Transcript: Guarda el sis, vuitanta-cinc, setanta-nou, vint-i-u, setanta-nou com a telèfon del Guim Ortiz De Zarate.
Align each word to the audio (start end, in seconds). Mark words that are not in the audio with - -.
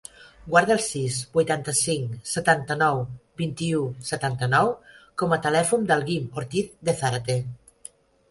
Guarda 0.51 0.71
el 0.75 0.79
sis, 0.83 1.17
vuitanta-cinc, 1.35 2.15
setanta-nou, 2.29 3.03
vint-i-u, 3.43 3.83
setanta-nou 4.09 4.71
com 5.23 5.37
a 5.37 5.41
telèfon 5.45 5.87
del 5.93 6.05
Guim 6.11 6.25
Ortiz 6.43 6.73
De 6.89 6.97
Zarate. 7.03 7.37